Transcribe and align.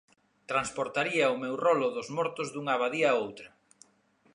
Transportaría 0.51 1.33
o 1.33 1.39
meu 1.43 1.55
rolo 1.65 1.87
dos 1.95 2.07
mortos 2.17 2.47
dunha 2.53 2.73
abadía 2.75 3.07
a 3.11 3.17
outra. 3.23 3.49